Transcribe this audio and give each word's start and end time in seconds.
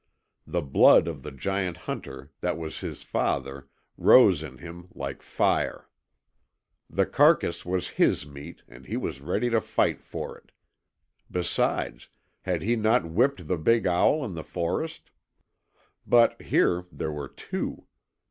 The 0.47 0.63
blood 0.63 1.07
of 1.07 1.21
the 1.21 1.29
giant 1.29 1.77
hunter 1.77 2.31
that 2.41 2.57
was 2.57 2.79
his 2.79 3.03
father 3.03 3.69
rose 3.97 4.41
in 4.41 4.57
him 4.57 4.79
again 4.85 4.89
like 4.95 5.21
fire. 5.21 5.89
The 6.89 7.05
carcass 7.05 7.67
was 7.67 7.89
his 8.01 8.25
meat, 8.25 8.63
and 8.67 8.87
he 8.87 8.97
was 8.97 9.21
ready 9.21 9.51
to 9.51 9.61
fight 9.61 10.01
for 10.01 10.35
it. 10.35 10.53
Besides, 11.29 12.09
had 12.41 12.63
he 12.63 12.75
not 12.75 13.05
whipped 13.05 13.47
the 13.47 13.59
big 13.59 13.85
owl 13.85 14.25
in 14.25 14.33
the 14.33 14.43
forest? 14.43 15.11
But 16.07 16.41
here 16.41 16.87
there 16.91 17.11
were 17.11 17.29
two. 17.29 17.85